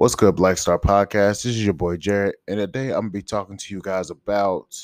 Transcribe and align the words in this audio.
What's 0.00 0.14
good, 0.14 0.34
Black 0.34 0.56
Star 0.56 0.78
Podcast? 0.78 1.42
This 1.42 1.44
is 1.44 1.62
your 1.62 1.74
boy 1.74 1.98
Jared, 1.98 2.36
and 2.48 2.58
today 2.58 2.86
I'm 2.86 3.00
gonna 3.00 3.10
be 3.10 3.20
talking 3.20 3.58
to 3.58 3.74
you 3.74 3.82
guys 3.82 4.08
about 4.08 4.74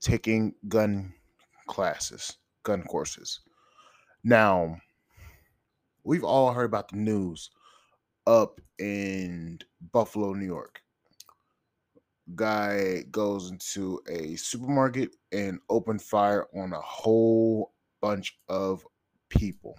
taking 0.00 0.54
gun 0.68 1.14
classes, 1.66 2.36
gun 2.62 2.82
courses. 2.82 3.40
Now, 4.22 4.76
we've 6.04 6.24
all 6.24 6.52
heard 6.52 6.66
about 6.66 6.90
the 6.90 6.98
news 6.98 7.48
up 8.26 8.60
in 8.78 9.60
Buffalo, 9.92 10.34
New 10.34 10.44
York. 10.44 10.82
Guy 12.34 13.04
goes 13.10 13.50
into 13.50 14.02
a 14.10 14.36
supermarket 14.36 15.16
and 15.32 15.58
open 15.70 15.98
fire 15.98 16.46
on 16.54 16.74
a 16.74 16.80
whole 16.82 17.72
bunch 18.02 18.38
of 18.46 18.86
people. 19.30 19.74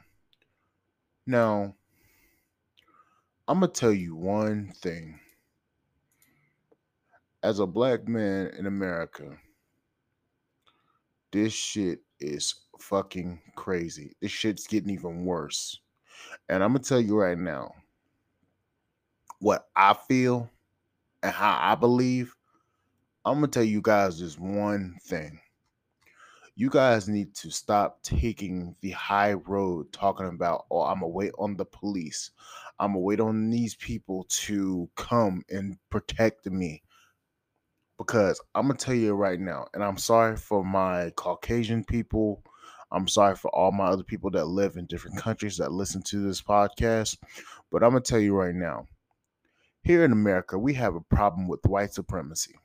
Now, 1.27 1.75
I'm 3.50 3.61
gonna 3.61 3.71
tell 3.71 3.93
you 3.93 4.14
one 4.14 4.73
thing. 4.75 5.20
As 7.43 7.60
a 7.60 7.65
black 7.65 8.05
man 8.05 8.47
in 8.60 8.65
America, 8.65 9.38
this 11.32 11.54
shit 11.54 12.02
is 12.19 12.55
fucking 12.78 13.39
crazy. 13.55 14.18
This 14.21 14.32
shit's 14.32 14.68
getting 14.68 14.89
even 14.89 15.24
worse. 15.24 15.79
And 16.50 16.61
I'm 16.61 16.71
gonna 16.71 16.83
tell 16.83 17.00
you 17.00 17.18
right 17.18 17.38
now 17.38 17.71
what 19.39 19.69
I 19.77 19.93
feel 19.93 20.50
and 21.24 21.32
how 21.32 21.57
I 21.61 21.75
believe. 21.75 22.36
I'm 23.24 23.36
gonna 23.36 23.47
tell 23.47 23.64
you 23.64 23.82
guys 23.82 24.19
this 24.19 24.38
one 24.38 24.97
thing. 25.04 25.39
You 26.55 26.69
guys 26.69 27.07
need 27.07 27.33
to 27.36 27.52
stop 27.52 28.02
taking 28.02 28.75
the 28.82 28.91
high 28.91 29.33
road 29.33 29.93
talking 29.93 30.27
about, 30.27 30.66
oh, 30.71 30.82
I'm 30.82 31.02
gonna 31.02 31.07
wait 31.07 31.32
on 31.38 31.55
the 31.55 31.66
police. 31.66 32.31
I'm 32.80 32.89
gonna 32.89 32.99
wait 32.99 33.19
on 33.19 33.49
these 33.49 33.75
people 33.75 34.25
to 34.30 34.89
come 34.95 35.44
and 35.49 35.77
protect 35.89 36.45
me. 36.45 36.83
Because 37.97 38.39
I'm 38.53 38.67
gonna 38.67 38.77
tell 38.77 38.93
you 38.93 39.13
right 39.13 39.39
now, 39.39 39.67
and 39.73 39.83
I'm 39.83 39.97
sorry 39.97 40.38
for 40.38 40.63
my 40.63 41.11
Caucasian 41.15 41.83
people. 41.83 42.43
I'm 42.91 43.07
sorry 43.07 43.35
for 43.35 43.53
all 43.53 43.71
my 43.71 43.85
other 43.85 44.03
people 44.03 44.29
that 44.31 44.45
live 44.45 44.77
in 44.77 44.85
different 44.85 45.17
countries 45.17 45.57
that 45.57 45.71
listen 45.71 46.02
to 46.03 46.21
this 46.21 46.41
podcast. 46.41 47.17
But 47.71 47.83
I'm 47.83 47.91
gonna 47.91 48.02
tell 48.02 48.19
you 48.19 48.35
right 48.35 48.55
now, 48.55 48.85
here 49.81 50.03
in 50.05 50.11
America, 50.11 50.57
we 50.59 50.73
have 50.75 50.95
a 50.95 51.02
problem 51.02 51.47
with 51.47 51.65
white 51.65 51.93
supremacy. 51.93 52.55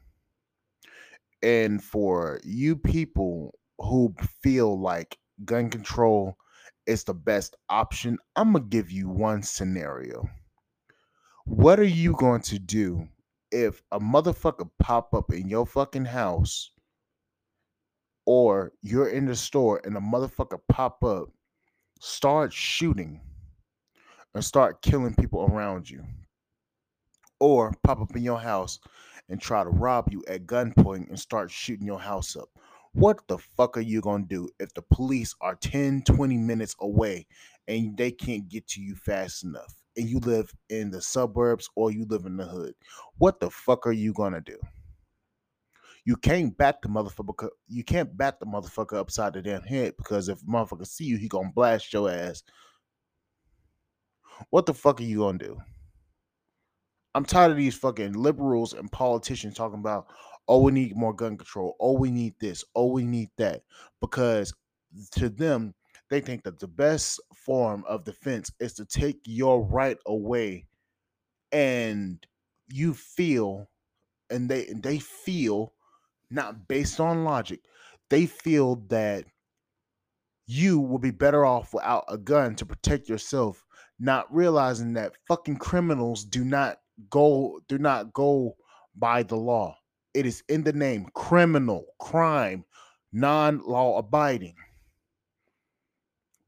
And 1.42 1.82
for 1.82 2.40
you 2.44 2.76
people 2.76 3.58
who 3.78 4.14
feel 4.42 4.80
like 4.80 5.18
gun 5.44 5.70
control 5.70 6.36
is 6.86 7.04
the 7.04 7.14
best 7.14 7.56
option, 7.68 8.18
I'm 8.36 8.52
going 8.52 8.64
to 8.64 8.68
give 8.68 8.90
you 8.90 9.08
one 9.08 9.42
scenario. 9.42 10.28
What 11.44 11.80
are 11.80 11.84
you 11.84 12.14
going 12.14 12.42
to 12.42 12.58
do 12.58 13.08
if 13.50 13.82
a 13.92 14.00
motherfucker 14.00 14.70
pop 14.78 15.14
up 15.14 15.32
in 15.32 15.48
your 15.48 15.66
fucking 15.66 16.06
house 16.06 16.70
or 18.26 18.72
you're 18.82 19.08
in 19.08 19.26
the 19.26 19.34
store 19.34 19.80
and 19.84 19.96
a 19.96 20.00
motherfucker 20.00 20.60
pop 20.68 21.02
up, 21.04 21.28
start 22.00 22.52
shooting 22.52 23.20
and 24.34 24.44
start 24.44 24.82
killing 24.82 25.14
people 25.14 25.44
around 25.44 25.90
you? 25.90 26.04
Or 27.40 27.74
pop 27.82 28.00
up 28.00 28.14
in 28.14 28.22
your 28.22 28.38
house 28.38 28.78
and 29.28 29.40
try 29.40 29.64
to 29.64 29.70
rob 29.70 30.12
you 30.12 30.22
at 30.28 30.46
gunpoint 30.46 31.08
and 31.08 31.18
start 31.18 31.50
shooting 31.50 31.86
your 31.86 32.00
house 32.00 32.36
up 32.36 32.48
what 32.92 33.26
the 33.28 33.38
fuck 33.38 33.76
are 33.76 33.82
you 33.82 34.00
going 34.00 34.22
to 34.22 34.28
do 34.28 34.48
if 34.60 34.72
the 34.74 34.82
police 34.82 35.34
are 35.40 35.54
10, 35.54 36.02
20 36.02 36.36
minutes 36.36 36.76
away 36.80 37.26
and 37.68 37.96
they 37.96 38.10
can't 38.10 38.48
get 38.48 38.66
to 38.68 38.82
you 38.82 38.94
fast 38.94 39.44
enough 39.44 39.74
and 39.96 40.08
you 40.08 40.18
live 40.20 40.52
in 40.68 40.90
the 40.90 41.00
suburbs 41.00 41.70
or 41.74 41.90
you 41.90 42.04
live 42.04 42.26
in 42.26 42.36
the 42.36 42.44
hood? 42.44 42.74
What 43.18 43.40
the 43.40 43.50
fuck 43.50 43.86
are 43.86 43.92
you 43.92 44.12
going 44.12 44.34
to 44.34 44.40
do? 44.40 44.58
You 46.04 46.16
can't 46.16 46.56
bat 46.56 46.78
the 46.82 46.88
motherfucker. 46.88 47.48
You 47.68 47.84
can't 47.84 48.16
bat 48.16 48.40
the 48.40 48.46
motherfucker 48.46 48.98
upside 48.98 49.34
the 49.34 49.42
damn 49.42 49.62
head 49.62 49.94
because 49.96 50.28
if 50.28 50.40
motherfucker 50.40 50.86
see 50.86 51.04
you, 51.04 51.16
he 51.16 51.28
gonna 51.28 51.52
blast 51.54 51.92
your 51.92 52.10
ass. 52.10 52.42
What 54.50 54.66
the 54.66 54.74
fuck 54.74 55.00
are 55.00 55.04
you 55.04 55.18
gonna 55.18 55.38
do? 55.38 55.60
I'm 57.14 57.24
tired 57.24 57.52
of 57.52 57.56
these 57.56 57.76
fucking 57.76 58.14
liberals 58.14 58.72
and 58.72 58.90
politicians 58.90 59.54
talking 59.54 59.78
about, 59.78 60.06
oh, 60.48 60.60
we 60.60 60.72
need 60.72 60.96
more 60.96 61.14
gun 61.14 61.36
control. 61.36 61.76
Oh, 61.80 61.92
we 61.98 62.10
need 62.10 62.34
this. 62.40 62.64
Oh, 62.74 62.86
we 62.86 63.04
need 63.04 63.30
that. 63.38 63.62
Because 64.00 64.52
to 65.12 65.28
them, 65.28 65.74
they 66.10 66.20
think 66.20 66.44
that 66.44 66.58
the 66.58 66.68
best 66.68 67.20
form 67.34 67.84
of 67.88 68.04
defense 68.04 68.52
is 68.60 68.74
to 68.74 68.84
take 68.84 69.20
your 69.24 69.64
right 69.64 69.96
away 70.06 70.66
and 71.52 72.26
you 72.68 72.92
feel 72.94 73.68
and 74.30 74.48
they 74.48 74.66
and 74.66 74.82
they 74.82 74.98
feel 74.98 75.72
not 76.30 76.66
based 76.68 77.00
on 77.00 77.24
logic 77.24 77.60
they 78.08 78.26
feel 78.26 78.76
that 78.88 79.24
you 80.46 80.80
will 80.80 80.98
be 80.98 81.10
better 81.10 81.44
off 81.44 81.72
without 81.72 82.04
a 82.08 82.18
gun 82.18 82.54
to 82.54 82.66
protect 82.66 83.08
yourself 83.08 83.64
not 83.98 84.32
realizing 84.34 84.92
that 84.94 85.12
fucking 85.28 85.56
criminals 85.56 86.24
do 86.24 86.44
not 86.44 86.78
go 87.10 87.60
do 87.68 87.78
not 87.78 88.12
go 88.12 88.54
by 88.94 89.22
the 89.22 89.36
law 89.36 89.76
it 90.14 90.26
is 90.26 90.42
in 90.48 90.64
the 90.64 90.72
name 90.72 91.06
criminal, 91.14 91.86
crime, 92.00 92.64
non 93.12 93.60
law 93.60 93.98
abiding. 93.98 94.54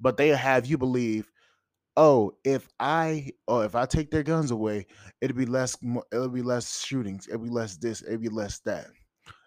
But 0.00 0.16
they 0.16 0.28
have 0.28 0.66
you 0.66 0.76
believe, 0.78 1.30
oh, 1.96 2.32
if 2.44 2.68
I 2.80 3.32
oh 3.48 3.60
if 3.60 3.74
I 3.74 3.86
take 3.86 4.10
their 4.10 4.22
guns 4.22 4.50
away, 4.50 4.86
it'll 5.20 5.36
be 5.36 5.46
less 5.46 5.76
it'll 6.12 6.28
be 6.28 6.42
less 6.42 6.84
shootings, 6.84 7.28
it'll 7.28 7.42
be 7.44 7.50
less 7.50 7.76
this, 7.76 8.02
it'll 8.02 8.18
be 8.18 8.28
less 8.28 8.60
that. 8.60 8.86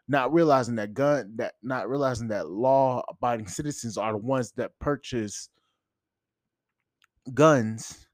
Not 0.08 0.34
realizing 0.34 0.76
that 0.76 0.94
gun 0.94 1.34
that 1.38 1.56
not 1.64 1.90
realizing 1.90 2.30
that 2.30 2.50
law 2.50 3.04
abiding 3.10 3.48
citizens 3.48 3.98
are 3.98 4.14
the 4.14 4.18
ones 4.18 4.54
that 4.58 4.72
purchase 4.80 5.50
guns 7.34 8.08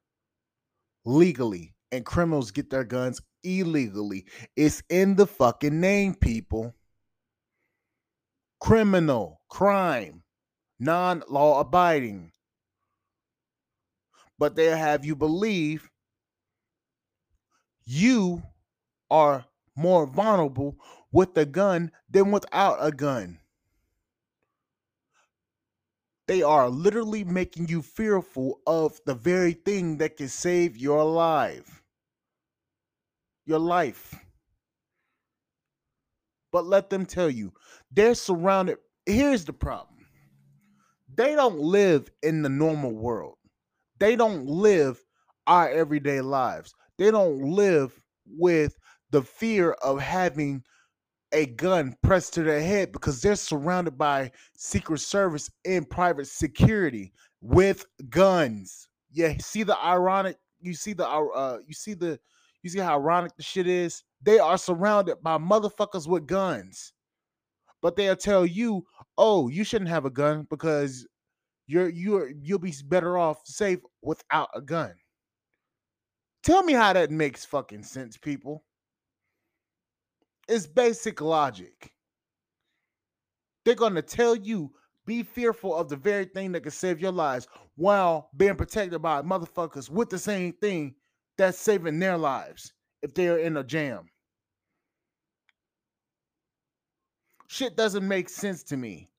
legally 1.06 1.73
and 1.94 2.06
criminals 2.06 2.50
get 2.50 2.72
their 2.72 2.84
guns 2.84 3.22
illegally. 3.44 4.26
It's 4.56 4.82
in 4.90 5.16
the 5.16 5.28
fucking 5.28 5.80
name, 5.80 6.16
people. 6.16 6.74
Criminal, 8.60 9.42
crime, 9.48 10.24
non 10.80 11.24
law 11.30 11.60
abiding. 11.60 12.32
But 14.40 14.56
they'll 14.56 14.76
have 14.76 15.06
you 15.06 15.16
believe 15.16 15.90
you 17.86 18.42
are 19.12 19.46
more 19.76 20.08
vulnerable 20.08 20.78
with 21.12 21.38
a 21.38 21.46
gun 21.46 21.92
than 22.10 22.32
without 22.32 22.78
a 22.80 22.92
gun. 22.92 23.40
They 26.26 26.42
are 26.42 26.70
literally 26.70 27.24
making 27.24 27.68
you 27.68 27.82
fearful 27.82 28.62
of 28.66 29.00
the 29.06 29.14
very 29.14 29.54
thing 29.54 29.98
that 29.98 30.18
can 30.18 30.30
save 30.30 30.78
your 30.78 31.04
life 31.04 31.83
your 33.46 33.60
life. 33.60 34.16
But 36.52 36.66
let 36.66 36.90
them 36.90 37.06
tell 37.06 37.30
you, 37.30 37.54
they're 37.92 38.16
surrounded. 38.16 38.78
Here's 39.06 39.46
the 39.46 39.54
problem 39.54 40.06
they 41.16 41.36
don't 41.36 41.60
live 41.60 42.10
in 42.22 42.42
the 42.42 42.50
normal 42.50 42.92
world, 42.92 43.38
they 44.00 44.16
don't 44.16 44.46
live 44.46 45.04
our 45.48 45.70
everyday 45.70 46.22
lives. 46.22 46.74
They 46.98 47.12
don't 47.12 47.42
live 47.42 48.00
with 48.26 48.78
the 49.10 49.24
fear 49.24 49.72
of 49.72 50.00
having 50.00 50.64
a 51.34 51.48
gun 51.48 51.96
pressed 52.04 52.36
to 52.36 52.44
their 52.44 52.62
head 52.62 52.92
because 52.92 53.22
they're 53.22 53.36
surrounded 53.36 53.98
by 53.98 54.32
secret 54.56 55.00
service 55.00 55.50
and 55.66 55.90
private 55.90 56.28
security 56.28 57.12
with 57.42 57.86
guns. 58.10 58.88
Yeah, 59.12 59.36
see 59.40 59.64
the 59.64 59.78
ironic. 59.84 60.38
You 60.62 60.76
see 60.76 60.94
the 60.94 61.08
uh, 61.08 61.60
you 61.68 61.74
see 61.74 61.94
the 61.94 62.20
you 62.64 62.70
see 62.70 62.80
how 62.80 62.96
ironic 62.96 63.36
the 63.36 63.44
shit 63.44 63.68
is? 63.68 64.04
They 64.22 64.40
are 64.40 64.58
surrounded 64.58 65.22
by 65.22 65.38
motherfuckers 65.38 66.08
with 66.08 66.26
guns. 66.26 66.94
But 67.82 67.98
they'll 67.98 68.16
tell 68.16 68.46
you, 68.46 68.86
oh, 69.18 69.50
you 69.50 69.66
shouldn't 69.66 69.90
have 69.90 70.06
a 70.06 70.10
gun 70.10 70.48
because 70.50 71.06
you're 71.68 71.90
you're 71.90 72.32
you'll 72.42 72.60
be 72.60 72.74
better 72.86 73.18
off 73.18 73.46
safe 73.46 73.80
without 74.02 74.50
a 74.56 74.62
gun. 74.62 74.94
Tell 76.44 76.64
me 76.64 76.74
how 76.74 76.94
that 76.94 77.12
makes 77.12 77.46
fucking 77.46 77.84
sense, 77.84 78.18
people. 78.18 78.64
It's 80.48 80.68
basic 80.68 81.22
logic. 81.22 81.92
They're 83.66 83.76
gonna 83.76 84.02
tell 84.02 84.36
you 84.36 84.72
be 85.06 85.24
fearful 85.24 85.76
of 85.76 85.90
the 85.90 85.96
very 85.98 86.26
thing 86.26 86.54
that 86.54 86.62
can 86.62 86.72
save 86.72 87.00
your 87.02 87.12
lives 87.12 87.48
while 87.76 88.30
being 88.38 88.56
protected 88.56 89.02
by 89.02 89.22
motherfuckers 89.22 89.90
with 89.90 90.10
the 90.10 90.20
same 90.20 90.54
thing 90.54 90.96
that's 91.38 91.58
saving 91.58 92.00
their 92.00 92.18
lives 92.18 92.74
if 93.02 93.14
they're 93.14 93.40
in 93.40 93.58
a 93.58 93.64
jam. 93.64 94.10
Shit 97.48 97.76
doesn't 97.76 98.08
make 98.08 98.30
sense 98.30 98.64
to 98.64 98.78
me. 98.78 99.10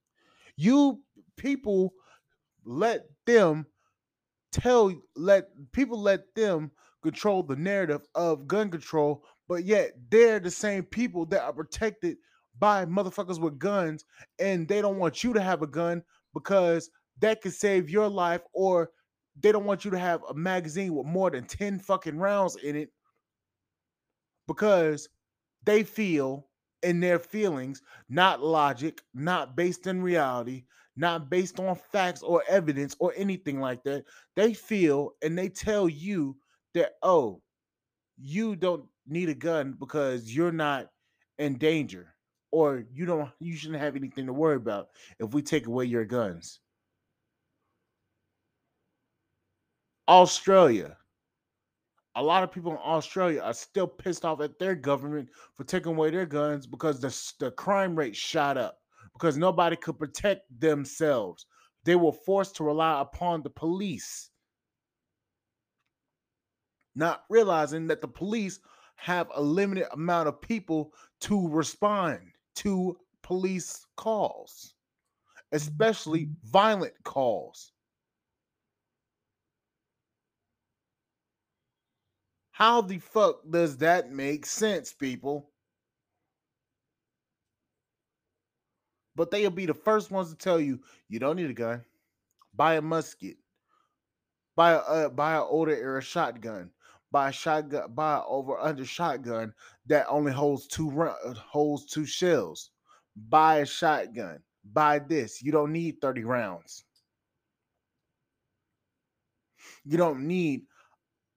You 0.56 1.00
people 1.37 1.93
let 2.64 3.06
them 3.26 3.66
tell 4.52 4.93
let 5.16 5.49
people 5.72 6.00
let 6.00 6.34
them 6.34 6.70
control 7.02 7.43
the 7.43 7.56
narrative 7.56 8.02
of 8.14 8.49
gun 8.49 8.70
control, 8.70 9.25
but 9.49 9.64
yet 9.64 9.93
they're 10.10 10.40
the 10.40 10.50
same 10.50 10.82
people 10.84 11.26
that 11.26 11.43
are 11.43 11.52
protected 11.52 12.17
by 12.58 12.87
motherfuckers 12.87 13.40
with 13.40 13.58
guns, 13.58 14.05
and 14.38 14.67
they 14.67 14.81
don't 14.81 14.99
want 14.99 15.22
you 15.22 15.32
to 15.32 15.40
have 15.40 15.62
a 15.62 15.67
gun 15.67 16.02
because 16.32 16.90
that 17.20 17.40
could 17.40 17.52
save 17.52 17.90
your 17.90 18.08
life, 18.08 18.40
or 18.52 18.90
they 19.40 19.52
don't 19.52 19.64
want 19.66 19.84
you 19.84 19.90
to 19.90 19.98
have 19.98 20.22
a 20.28 20.34
magazine 20.34 20.94
with 20.94 21.06
more 21.06 21.31
than 21.31 21.44
10 21.44 21.78
fucking 21.78 22.19
rounds 22.19 22.56
in 22.56 22.76
it 22.76 22.90
because 24.46 25.08
they 25.64 25.82
feel 25.82 26.48
in 26.82 27.00
their 27.00 27.19
feelings, 27.19 27.82
not 28.08 28.42
logic, 28.42 29.02
not 29.14 29.56
based 29.56 29.86
in 29.86 30.02
reality, 30.02 30.64
not 30.96 31.31
based 31.31 31.58
on 31.58 31.75
facts 31.75 32.22
or 32.22 32.42
evidence 32.48 32.94
or 33.00 33.12
anything 33.16 33.60
like 33.60 33.82
that. 33.84 34.04
They 34.36 34.54
feel 34.54 35.12
and 35.22 35.36
they 35.36 35.48
tell 35.48 35.88
you 35.88 36.36
that, 36.75 36.92
oh, 37.02 37.42
you 38.19 38.56
don't 38.56 38.86
need 39.06 39.28
a 39.28 39.34
gun 39.34 39.75
because 39.78 40.34
you're 40.34 40.52
not 40.52 40.88
in 41.38 41.58
danger 41.58 42.14
or 42.52 42.84
you 42.92 43.06
don't 43.06 43.31
you 43.40 43.56
shouldn't 43.56 43.81
have 43.81 43.96
anything 43.96 44.26
to 44.26 44.32
worry 44.32 44.56
about 44.56 44.88
if 45.19 45.34
we 45.34 45.42
take 45.42 45.66
away 45.66 45.84
your 45.84 46.04
guns. 46.04 46.60
Australia. 50.09 50.97
A 52.17 52.23
lot 52.23 52.43
of 52.43 52.53
people 52.53 52.73
in 52.73 52.79
Australia 52.79 53.41
are 53.41 53.55
still 53.55 53.89
pissed 53.89 54.25
off 54.25 54.41
at 54.41 54.59
their 54.59 54.75
government 54.75 55.29
for 55.55 55.65
taking 55.65 55.93
away 55.93 56.11
their 56.11 56.27
guns 56.27 56.67
because 56.67 57.01
the, 57.01 57.45
the 57.45 57.51
crime 57.53 57.97
rate 57.97 58.15
shot 58.15 58.56
up 58.56 58.79
because 59.12 59.37
nobody 59.37 59.77
could 59.77 59.99
protect 59.99 60.43
themselves. 60.61 61.47
They 61.85 61.97
were 61.97 62.12
forced 62.12 62.56
to 62.56 62.65
rely 62.65 63.01
upon 63.01 63.43
the 63.43 63.51
police, 63.51 64.31
not 66.95 67.25
realizing 67.29 67.87
that 67.89 68.01
the 68.01 68.09
police 68.09 68.61
have 68.97 69.29
a 69.35 69.43
limited 69.43 69.87
amount 69.93 70.29
of 70.29 70.41
people 70.41 70.93
to 71.21 71.49
respond 71.49 72.21
to 72.56 72.97
police 73.23 73.87
calls, 73.97 74.75
especially 75.53 76.27
mm-hmm. 76.27 76.51
violent 76.51 76.95
calls. 77.05 77.73
How 82.55 82.83
the 82.83 82.99
fuck 82.99 83.41
does 83.51 83.79
that 83.79 84.12
make 84.12 84.47
sense, 84.47 84.93
people? 84.93 85.51
But 89.17 89.33
they'll 89.33 89.51
be 89.51 89.67
the 89.67 89.75
first 89.75 90.12
ones 90.12 90.31
to 90.31 90.37
tell 90.37 90.61
you 90.61 90.79
you 91.09 91.19
don't 91.19 91.35
need 91.35 91.51
a 91.51 91.53
gun. 91.53 91.85
Buy 92.55 92.77
a 92.77 92.81
musket. 92.81 93.39
Buy 94.55 94.71
a 94.71 94.77
uh, 94.77 95.09
buy 95.09 95.35
an 95.35 95.43
older 95.49 95.75
era 95.75 96.01
shotgun. 96.01 96.71
Buy 97.11 97.31
a 97.31 97.33
shotgun. 97.33 97.93
Buy 97.93 98.19
an 98.19 98.23
over 98.29 98.56
under 98.61 98.85
shotgun 98.85 99.53
that 99.87 100.06
only 100.09 100.31
holds 100.31 100.69
two 100.69 101.03
uh, 101.03 101.35
holds 101.35 101.87
two 101.87 102.06
shells. 102.06 102.71
Buy 103.17 103.56
a 103.56 103.67
shotgun. 103.67 104.39
Buy 104.73 105.01
this. 105.01 105.43
You 105.43 105.51
don't 105.51 105.73
need 105.73 106.01
thirty 106.01 106.23
rounds. 106.23 106.85
You 109.85 109.97
don't 109.97 110.21
need. 110.29 110.62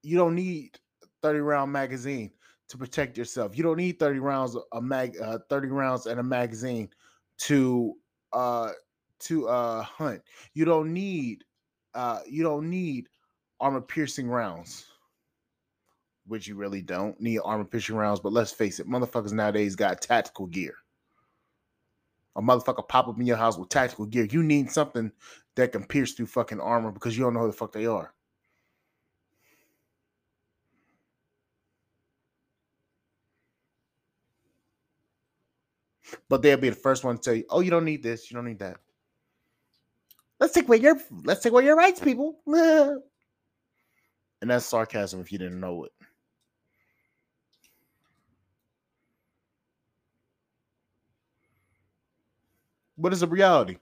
You 0.04 0.18
don't 0.18 0.36
need 0.36 0.78
30 1.27 1.39
round 1.41 1.74
magazine 1.74 2.31
to 2.69 2.77
protect 2.77 3.18
yourself. 3.18 3.57
You 3.57 3.62
don't 3.62 3.75
need 3.75 4.00
30 4.00 4.19
rounds 4.19 4.56
a 4.71 4.81
mag 4.81 5.18
uh, 5.21 5.39
30 5.50 5.68
rounds 5.68 6.06
and 6.06 6.21
a 6.21 6.24
magazine 6.24 6.89
to 7.39 7.95
uh 8.31 8.71
to 9.19 9.50
uh 9.50 9.81
hunt. 9.83 10.21
You 10.53 10.63
don't 10.63 10.94
need 10.94 11.44
uh 11.94 12.19
you 12.25 12.44
don't 12.44 12.69
need 12.69 13.09
armor 13.59 13.81
piercing 13.81 14.29
rounds. 14.29 14.85
Which 16.27 16.47
you 16.47 16.56
really 16.56 16.81
don't 16.81 17.19
need 17.19 17.39
armor 17.44 17.65
piercing 17.65 17.97
rounds, 17.97 18.21
but 18.21 18.31
let's 18.31 18.53
face 18.53 18.80
it, 18.80 18.88
motherfuckers 18.88 19.33
nowadays 19.33 19.75
got 19.75 20.01
tactical 20.01 20.47
gear. 20.47 20.75
A 22.38 22.41
motherfucker 22.41 22.88
pop 22.88 23.09
up 23.09 23.19
in 23.19 23.25
your 23.25 23.35
house 23.35 23.57
with 23.57 23.68
tactical 23.68 24.06
gear. 24.06 24.27
You 24.31 24.44
need 24.44 24.71
something 24.71 25.12
that 25.56 25.73
can 25.73 25.85
pierce 25.85 26.13
through 26.13 26.27
fucking 26.27 26.62
armor 26.62 26.91
because 26.91 27.18
you 27.18 27.25
don't 27.25 27.33
know 27.33 27.41
who 27.41 27.47
the 27.47 27.53
fuck 27.53 27.73
they 27.73 27.85
are. 27.85 28.13
But 36.30 36.42
they'll 36.42 36.57
be 36.57 36.69
the 36.69 36.75
first 36.75 37.04
one 37.04 37.18
to 37.18 37.21
tell 37.21 37.33
you, 37.36 37.45
"Oh, 37.50 37.59
you 37.59 37.71
don't 37.71 37.86
need 37.86 38.04
this. 38.04 38.30
You 38.30 38.36
don't 38.36 38.45
need 38.45 38.59
that." 38.59 38.77
Let's 40.39 40.54
take 40.54 40.68
away 40.68 40.77
your 40.77 41.00
let's 41.24 41.42
take 41.42 41.51
away 41.51 41.65
your 41.65 41.75
rights, 41.75 42.00
people. 42.00 42.39
And 44.39 44.51
that's 44.51 44.65
sarcasm 44.68 45.19
if 45.19 45.31
you 45.31 45.39
didn't 45.39 45.59
know 45.59 45.86
it. 45.86 45.92
What 52.95 53.13
is 53.13 53.24
a 53.24 53.27
reality? 53.27 53.77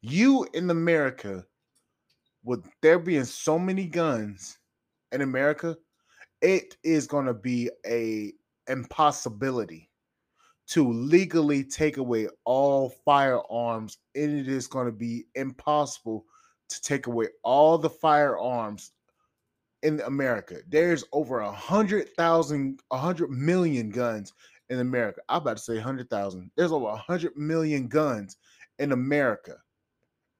You 0.00 0.46
in 0.54 0.70
America, 0.70 1.44
with 2.44 2.64
there 2.80 2.98
being 2.98 3.24
so 3.24 3.58
many 3.58 3.86
guns 3.86 4.58
in 5.12 5.20
America, 5.20 5.76
it 6.40 6.76
is 6.84 7.06
going 7.06 7.26
to 7.26 7.34
be 7.34 7.70
a 7.86 8.32
impossibility 8.68 9.90
to 10.68 10.92
legally 10.92 11.62
take 11.62 11.96
away 11.96 12.28
all 12.44 12.90
firearms, 13.04 13.98
and 14.14 14.38
it 14.38 14.48
is 14.48 14.66
going 14.66 14.86
to 14.86 14.92
be 14.92 15.26
impossible 15.34 16.24
to 16.68 16.82
take 16.82 17.06
away 17.06 17.28
all 17.44 17.78
the 17.78 17.90
firearms 17.90 18.92
in 19.82 20.00
America. 20.00 20.56
There's 20.68 21.04
over 21.12 21.40
a 21.40 21.52
hundred 21.52 22.08
thousand, 22.16 22.80
a 22.90 22.98
hundred 22.98 23.30
million 23.30 23.90
guns 23.90 24.32
in 24.68 24.80
America. 24.80 25.20
I'm 25.28 25.42
about 25.42 25.58
to 25.58 25.62
say 25.62 25.78
hundred 25.78 26.10
thousand. 26.10 26.50
There's 26.56 26.72
over 26.72 26.88
a 26.88 26.96
hundred 26.96 27.36
million 27.36 27.86
guns 27.86 28.36
in 28.80 28.90
America, 28.90 29.56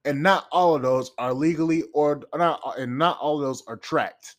and 0.04 0.20
not 0.20 0.46
all 0.50 0.74
of 0.74 0.82
those 0.82 1.12
are 1.18 1.32
legally 1.32 1.84
or 1.94 2.22
not, 2.34 2.60
and 2.78 2.98
not 2.98 3.18
all 3.20 3.36
of 3.36 3.42
those 3.42 3.62
are 3.68 3.76
tracked 3.76 4.34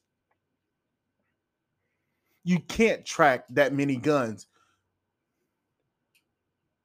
you 2.47 2.59
can't 2.61 3.05
track 3.05 3.43
that 3.49 3.73
many 3.73 3.97
guns. 3.97 4.47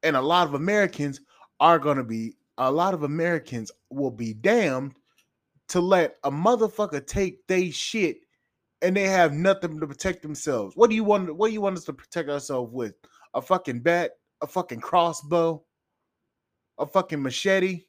And 0.02 0.16
a 0.16 0.20
lot 0.20 0.48
of 0.48 0.54
Americans 0.54 1.20
are 1.60 1.78
going 1.78 1.98
to 1.98 2.02
be, 2.02 2.34
a 2.58 2.70
lot 2.70 2.94
of 2.94 3.04
Americans 3.04 3.70
will 3.88 4.10
be 4.10 4.34
damned 4.34 4.96
to 5.68 5.80
let 5.80 6.16
a 6.24 6.32
motherfucker 6.32 7.06
take 7.06 7.46
they 7.46 7.70
shit 7.70 8.16
and 8.82 8.96
they 8.96 9.06
have 9.06 9.34
nothing 9.34 9.78
to 9.78 9.86
protect 9.86 10.22
themselves. 10.22 10.74
What 10.74 10.90
do 10.90 10.96
you 10.96 11.04
want? 11.04 11.32
What 11.36 11.46
do 11.46 11.52
you 11.54 11.60
want 11.60 11.76
us 11.76 11.84
to 11.84 11.92
protect 11.92 12.28
ourselves 12.28 12.72
with? 12.72 12.94
A 13.34 13.40
fucking 13.40 13.82
bat, 13.82 14.10
a 14.40 14.48
fucking 14.48 14.80
crossbow, 14.80 15.62
a 16.80 16.86
fucking 16.86 17.22
machete. 17.22 17.84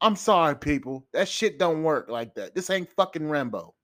I'm 0.00 0.14
sorry, 0.14 0.54
people. 0.54 1.04
That 1.12 1.28
shit 1.28 1.58
don't 1.58 1.82
work 1.82 2.08
like 2.08 2.36
that. 2.36 2.54
This 2.54 2.70
ain't 2.70 2.92
fucking 2.92 3.28
Rambo. 3.28 3.74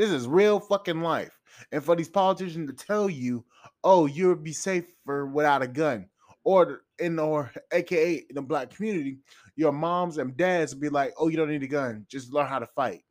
This 0.00 0.12
is 0.12 0.26
real 0.26 0.60
fucking 0.60 1.02
life. 1.02 1.38
And 1.72 1.84
for 1.84 1.94
these 1.94 2.08
politicians 2.08 2.70
to 2.70 2.86
tell 2.86 3.10
you, 3.10 3.44
oh, 3.84 4.06
you'll 4.06 4.34
be 4.34 4.54
safer 4.54 5.26
without 5.26 5.60
a 5.60 5.68
gun, 5.68 6.08
or 6.42 6.84
in 6.98 7.18
or 7.18 7.52
AKA 7.70 8.24
in 8.30 8.34
the 8.34 8.40
black 8.40 8.74
community, 8.74 9.18
your 9.56 9.72
moms 9.72 10.16
and 10.16 10.34
dads 10.38 10.74
will 10.74 10.80
be 10.80 10.88
like, 10.88 11.12
oh, 11.18 11.28
you 11.28 11.36
don't 11.36 11.50
need 11.50 11.64
a 11.64 11.66
gun, 11.66 12.06
just 12.08 12.32
learn 12.32 12.46
how 12.46 12.58
to 12.58 12.64
fight. 12.64 13.02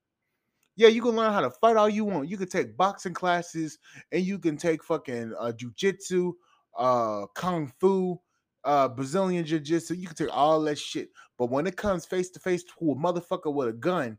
Yeah, 0.78 0.88
you 0.88 1.04
can 1.04 1.16
learn 1.16 1.32
how 1.32 1.42
to 1.42 1.52
fight 1.52 1.78
all 1.78 1.90
you 1.90 2.06
want. 2.06 2.28
You 2.28 2.38
can 2.38 2.50
take 2.50 2.76
boxing 2.76 3.14
classes 3.14 3.78
and 4.12 4.24
you 4.24 4.40
can 4.40 4.58
take 4.58 4.84
fucking 4.84 5.36
uh, 5.40 5.52
jujitsu, 5.52 6.32
uh, 6.76 7.28
kung 7.36 7.72
fu, 7.80 8.20
uh, 8.64 8.88
Brazilian 8.88 9.46
jiu-jitsu. 9.46 9.94
You 9.94 10.08
can 10.08 10.16
take 10.16 10.36
all 10.36 10.60
that 10.64 10.80
shit. 10.80 11.10
But 11.38 11.52
when 11.52 11.68
it 11.68 11.78
comes 11.78 12.08
face 12.08 12.32
to 12.32 12.40
face 12.40 12.64
to 12.64 12.92
a 12.94 12.96
motherfucker 12.96 13.54
with 13.54 13.68
a 13.68 13.74
gun, 13.74 14.18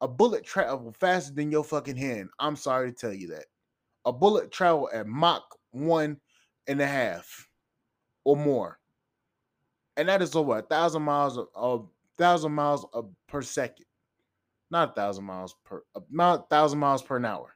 a 0.00 0.08
bullet 0.08 0.44
travel 0.44 0.92
faster 0.92 1.34
than 1.34 1.50
your 1.50 1.64
fucking 1.64 1.96
hand. 1.96 2.28
I'm 2.38 2.56
sorry 2.56 2.92
to 2.92 2.96
tell 2.96 3.12
you 3.12 3.28
that. 3.28 3.46
A 4.04 4.12
bullet 4.12 4.50
travel 4.50 4.88
at 4.92 5.06
Mach 5.06 5.42
one 5.70 6.18
and 6.66 6.80
a 6.80 6.86
half 6.86 7.48
or 8.24 8.36
more. 8.36 8.78
And 9.96 10.08
that 10.08 10.22
is 10.22 10.36
over 10.36 10.58
a 10.58 10.62
thousand 10.62 11.02
miles 11.02 11.38
of 11.54 11.88
thousand 12.18 12.52
miles 12.52 12.86
per 13.26 13.42
second. 13.42 13.86
Not 14.70 14.90
a 14.90 14.92
thousand 14.92 15.24
miles 15.24 15.54
per 15.64 15.82
uh, 15.94 16.00
not 16.10 16.40
a 16.40 16.46
thousand 16.50 16.78
miles 16.78 17.02
per 17.02 17.24
hour. 17.24 17.54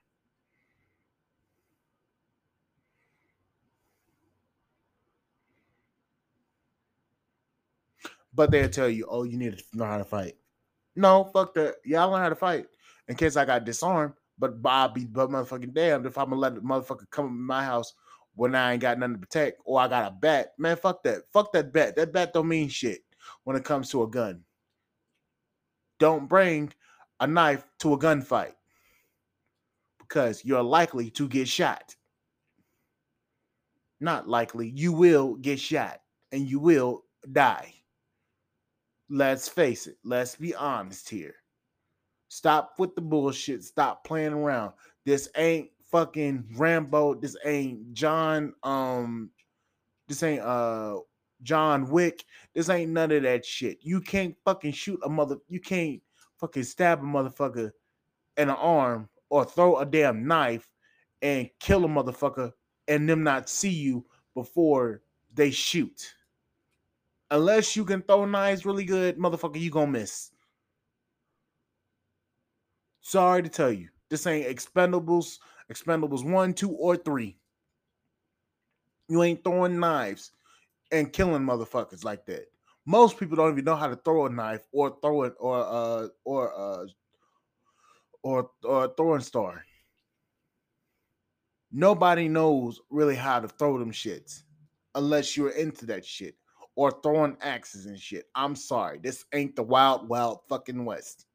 But 8.33 8.51
they'll 8.51 8.69
tell 8.69 8.89
you, 8.89 9.07
oh, 9.09 9.25
you 9.25 9.37
need 9.37 9.59
to 9.59 9.65
know 9.75 9.85
how 9.85 9.99
to 9.99 10.05
fight. 10.05 10.40
No, 10.97 11.25
fuck 11.25 11.55
that. 11.55 11.77
I 11.97 12.05
learn 12.05 12.23
how 12.23 12.29
to 12.29 12.35
fight 12.37 12.67
in 13.09 13.17
case 13.17 13.37
I 13.37 13.45
got 13.45 13.65
disarmed. 13.65 14.15
But 14.39 14.63
Bobby, 14.63 15.05
but 15.05 15.31
motherfucking 15.31 15.75
damned 15.75 16.07
if 16.07 16.19
I'm 16.19 16.31
gonna 16.31 16.41
let 16.41 16.55
the 16.55 16.63
motherfucker 16.63 17.11
come 17.11 17.27
in 17.27 17.41
my 17.41 17.65
house 17.65 17.95
when 18.35 18.55
I 18.55 18.73
ain't 18.73 18.83
got 18.83 18.99
nothing 18.99 19.15
to 19.15 19.21
protect 19.21 19.61
or 19.65 19.81
I 19.81 19.89
got 19.89 20.11
a 20.11 20.15
bat. 20.15 20.55
Man, 20.59 20.77
fuck 20.77 21.03
that. 21.05 21.23
Fuck 21.33 21.53
that 21.53 21.73
bat. 21.73 21.97
That 21.97 22.13
bat 22.13 22.33
don't 22.33 22.49
mean 22.49 22.69
shit 22.69 23.01
when 23.45 23.57
it 23.57 23.65
comes 23.65 23.91
to 23.91 24.03
a 24.05 24.09
gun. 24.09 24.45
don't 26.01 26.29
bring 26.29 26.73
a 27.21 27.27
knife 27.27 27.65
to 27.81 27.93
a 27.95 27.99
gunfight 27.99 28.55
because 30.01 30.45
you're 30.45 30.63
likely 30.63 31.11
to 31.11 31.29
get 31.29 31.47
shot. 31.47 31.95
Not 34.01 34.29
likely, 34.29 34.71
you 34.75 34.93
will 34.93 35.37
get 35.37 35.61
shot 35.61 36.01
and 36.33 36.49
you 36.49 36.59
will 36.59 37.05
die. 37.31 37.75
Let's 39.11 39.49
face 39.49 39.89
it, 39.89 39.97
let's 40.05 40.37
be 40.37 40.55
honest 40.55 41.09
here. 41.09 41.35
Stop 42.29 42.75
with 42.79 42.95
the 42.95 43.01
bullshit. 43.01 43.65
Stop 43.65 44.05
playing 44.05 44.33
around. 44.33 44.73
This 45.05 45.29
ain't 45.37 45.71
fucking 45.91 46.45
Rambo. 46.57 47.15
This 47.15 47.37
ain't 47.45 47.93
John. 47.93 48.55
Um, 48.63 49.31
this 50.07 50.23
ain't 50.23 50.43
uh 50.43 50.99
John 51.43 51.91
Wick. 51.91 52.25
This 52.55 52.69
ain't 52.69 52.93
none 52.93 53.11
of 53.11 53.25
that 53.25 53.45
shit. 53.45 53.79
You 53.83 54.01
can't 54.01 54.37
fucking 54.45 54.73
shoot 54.73 55.01
a 55.05 55.09
mother. 55.09 55.39
You 55.49 55.59
can't 55.59 56.01
fucking 56.39 56.63
stab 56.63 57.01
a 57.01 57.03
motherfucker 57.03 57.73
in 58.37 58.49
the 58.49 58.57
arm 58.57 59.09
or 59.29 59.45
throw 59.45 59.79
a 59.79 59.87
damn 59.87 60.27
knife 60.27 60.69
and 61.23 61.51
kill 61.59 61.85
a 61.85 61.89
motherfucker 61.89 62.53
and 62.89 63.09
them 63.09 63.23
not 63.23 63.49
see 63.49 63.71
you 63.71 64.05
before 64.35 65.03
they 65.35 65.51
shoot. 65.51 66.15
Unless 67.31 67.77
you 67.77 67.85
can 67.85 68.03
throw 68.03 68.25
knives 68.25 68.67
really 68.67 68.85
good, 68.85 69.17
motherfucker, 69.17 69.61
you 69.61 69.71
gonna 69.71 69.91
miss. 69.91 70.31
Sorry 73.01 73.43
to 73.43 73.49
tell 73.49 73.73
you, 73.73 73.89
this 74.09 74.27
ain't 74.27 74.49
Expendables, 74.49 75.39
Expendables 75.73 76.29
one, 76.29 76.53
two, 76.53 76.71
or 76.71 76.97
three. 76.97 77.39
You 79.09 79.23
ain't 79.23 79.45
throwing 79.45 79.79
knives 79.79 80.33
and 80.91 81.13
killing 81.13 81.43
motherfuckers 81.43 82.05
like 82.05 82.27
that. 82.27 82.47
Most 82.85 83.19
people 83.19 83.37
don't 83.37 83.53
even 83.53 83.65
know 83.65 83.77
how 83.77 83.89
to 83.89 83.97
throw 83.97 84.27
a 84.27 84.31
knife 84.31 84.67
or 84.73 84.97
throw 85.01 85.23
it 85.23 85.35
or 85.39 85.65
uh 85.65 86.09
or 86.25 86.53
uh 86.57 86.87
or 88.23 88.51
or 88.65 88.85
a 88.85 88.89
throwing 88.97 89.21
star. 89.21 89.65
Nobody 91.73 92.29
knows 92.29 92.81
really 92.91 93.15
how 93.15 93.39
to 93.39 93.49
throw 93.49 93.79
them 93.79 93.93
shits 93.93 94.43
unless 94.97 95.37
you're 95.37 95.51
into 95.51 95.87
that 95.87 96.05
shit 96.05 96.35
or 96.81 96.91
throwing 97.03 97.37
axes 97.43 97.85
and 97.85 98.01
shit. 98.01 98.25
I'm 98.35 98.57
sorry, 98.57 98.99
this 99.03 99.27
ain't 99.35 99.55
the 99.55 99.63
wild, 99.63 100.09
wild 100.09 100.39
fucking 100.49 100.83
west. 100.83 101.27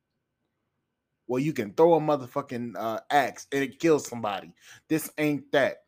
Well, 1.27 1.37
you 1.37 1.53
can 1.53 1.71
throw 1.73 1.93
a 1.93 1.99
motherfucking 1.99 2.73
uh, 2.75 3.01
axe 3.11 3.45
and 3.51 3.61
it 3.61 3.77
kills 3.77 4.07
somebody. 4.07 4.55
This 4.89 5.11
ain't 5.19 5.51
that. 5.51 5.83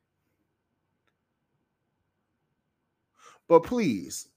But 3.48 3.64
please, 3.64 4.30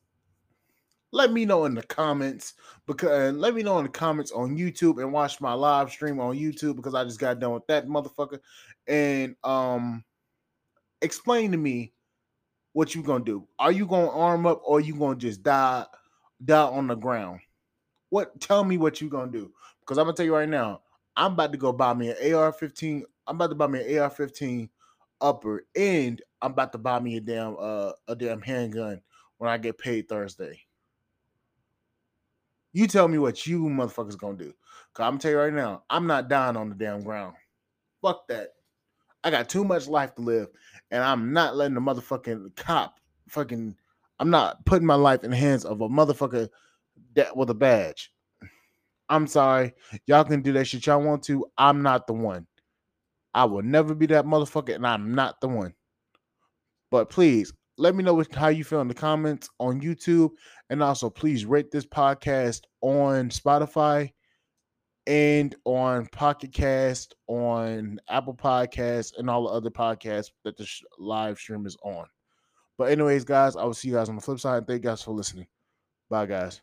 let 1.13 1.35
me 1.35 1.45
know 1.45 1.67
in 1.67 1.75
the 1.75 1.83
comments 1.83 2.55
because 2.87 3.35
let 3.35 3.55
me 3.55 3.63
know 3.63 3.77
in 3.77 3.85
the 3.85 3.91
comments 3.91 4.33
on 4.33 4.57
YouTube 4.57 5.03
and 5.03 5.13
watch 5.13 5.39
my 5.39 5.53
live 5.53 5.91
stream 5.91 6.19
on 6.19 6.35
YouTube 6.35 6.77
because 6.77 6.95
I 6.95 7.05
just 7.05 7.21
got 7.21 7.41
done 7.41 7.53
with 7.53 7.67
that 7.67 7.87
motherfucker. 7.87 8.39
And 8.87 9.37
um 9.45 10.03
explain 11.03 11.53
to 11.53 11.59
me 11.59 11.93
what 12.73 12.95
you 12.95 13.03
gonna 13.03 13.25
do. 13.25 13.47
Are 13.59 13.73
you 13.73 13.87
gonna 13.87 14.11
arm 14.11 14.47
up 14.47 14.63
or 14.65 14.81
you 14.81 14.95
gonna 14.95 15.17
just 15.17 15.43
die 15.43 15.87
die 16.45 16.63
on 16.63 16.87
the 16.87 16.95
ground? 16.95 17.41
What 18.11 18.41
tell 18.41 18.65
me 18.65 18.79
what 18.79 19.01
you 19.01 19.09
gonna 19.09 19.31
do? 19.31 19.53
Because 19.81 19.99
I'm 19.99 20.05
gonna 20.05 20.17
tell 20.17 20.27
you 20.27 20.35
right 20.35 20.49
now, 20.49 20.83
I'm 21.17 21.33
about 21.33 21.53
to 21.53 21.59
go 21.59 21.73
buy 21.73 21.95
me 21.95 22.11
an 22.11 22.35
AR-15. 22.35 23.03
I'm 23.27 23.37
about 23.37 23.49
to 23.49 23.55
buy 23.55 23.67
me 23.67 23.81
an 23.81 24.03
AR-15 24.03 24.69
upper, 25.21 25.67
and 25.77 26.21
I'm 26.41 26.53
about 26.53 26.73
to 26.73 26.79
buy 26.79 27.01
me 27.01 27.17
a 27.17 27.21
damn 27.21 27.57
uh 27.59 27.93
a 28.09 28.17
damn 28.17 28.41
handgun 28.41 29.01
when 29.39 29.51
I 29.51 29.59
get 29.59 29.79
paid 29.79 30.09
Thursday. 30.09 30.61
You 32.73 32.87
tell 32.87 33.09
me 33.09 33.19
what 33.19 33.47
you 33.47 33.63
motherfuckers 33.65 34.17
gonna 34.19 34.37
do. 34.37 34.55
Cause 34.95 35.05
I'm 35.05 35.13
gonna 35.13 35.19
tell 35.21 35.31
you 35.33 35.39
right 35.39 35.53
now, 35.53 35.83
I'm 35.91 36.07
not 36.07 36.29
dying 36.29 36.57
on 36.57 36.69
the 36.69 36.75
damn 36.75 37.03
ground. 37.03 37.35
Fuck 38.01 38.29
that. 38.29 38.55
I 39.23 39.31
got 39.31 39.49
too 39.49 39.65
much 39.65 39.87
life 39.87 40.15
to 40.15 40.23
live, 40.23 40.49
and 40.91 41.03
I'm 41.03 41.33
not 41.33 41.57
letting 41.57 41.75
the 41.75 41.81
motherfucking 41.81 42.57
cop 42.57 42.99
fucking. 43.29 43.77
I'm 44.19 44.31
not 44.31 44.65
putting 44.67 44.87
my 44.87 44.95
life 44.95 45.25
in 45.25 45.31
the 45.31 45.37
hands 45.37 45.65
of 45.65 45.81
a 45.81 45.89
motherfucker 45.89 46.49
that 47.15 47.37
with 47.37 47.51
a 47.51 47.55
badge. 47.55 48.13
I'm 49.09 49.27
sorry. 49.27 49.75
Y'all 50.07 50.25
can 50.25 50.43
do 50.43 50.53
that 50.53 50.67
shit 50.67 50.87
y'all 50.87 51.03
want 51.03 51.23
to. 51.25 51.47
I'm 51.59 51.83
not 51.83 52.07
the 52.07 52.13
one. 52.13 52.47
I 53.35 53.45
will 53.45 53.63
never 53.63 53.95
be 53.95 54.07
that 54.07 54.25
motherfucker, 54.25 54.75
and 54.75 54.87
I'm 54.87 55.15
not 55.15 55.41
the 55.41 55.49
one. 55.49 55.75
But 56.91 57.11
please 57.11 57.53
let 57.77 57.95
me 57.95 58.05
know 58.05 58.23
how 58.35 58.49
you 58.49 58.65
feel 58.65 58.81
in 58.81 58.89
the 58.89 58.95
comments 58.95 59.49
on 59.59 59.81
YouTube, 59.81 60.31
and 60.69 60.83
also 60.83 61.09
please 61.11 61.45
rate 61.45 61.71
this 61.71 61.87
podcast 61.87 62.63
on 62.83 63.31
Spotify 63.31 64.13
and 65.07 65.55
on 65.65 66.07
Pocket 66.07 66.53
Cast, 66.53 67.15
on 67.27 67.99
Apple 68.09 68.35
Podcasts, 68.35 69.17
and 69.19 69.29
all 69.29 69.45
the 69.45 69.51
other 69.51 69.71
podcasts 69.71 70.31
that 70.45 70.57
the 70.57 70.65
sh- 70.65 70.83
live 70.99 71.39
stream 71.39 71.67
is 71.67 71.77
on. 71.83 72.07
But 72.79 72.91
anyways, 72.91 73.25
guys, 73.25 73.57
I 73.57 73.65
will 73.65 73.75
see 73.75 73.89
you 73.89 73.95
guys 73.95 74.09
on 74.09 74.17
the 74.17 74.23
flip 74.23 74.41
side. 74.41 74.67
Thank 74.67 74.85
you 74.85 74.91
guys 74.91 75.03
for 75.03 75.13
listening. 75.13 75.47
Bye, 76.09 76.27
guys. 76.27 76.61